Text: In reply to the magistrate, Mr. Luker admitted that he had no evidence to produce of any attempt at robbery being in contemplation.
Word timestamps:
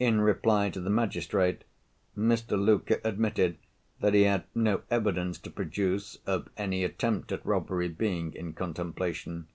In 0.00 0.20
reply 0.20 0.70
to 0.70 0.80
the 0.80 0.90
magistrate, 0.90 1.62
Mr. 2.18 2.58
Luker 2.58 3.00
admitted 3.04 3.58
that 4.00 4.12
he 4.12 4.22
had 4.24 4.42
no 4.56 4.82
evidence 4.90 5.38
to 5.38 5.50
produce 5.50 6.18
of 6.26 6.48
any 6.56 6.82
attempt 6.82 7.30
at 7.30 7.46
robbery 7.46 7.86
being 7.86 8.34
in 8.34 8.54
contemplation. 8.54 9.46